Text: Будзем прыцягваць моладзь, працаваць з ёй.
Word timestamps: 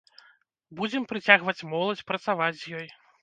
Будзем 0.79 1.03
прыцягваць 1.11 1.65
моладзь, 1.73 2.03
працаваць 2.13 2.51
з 2.65 2.81
ёй. 2.81 2.87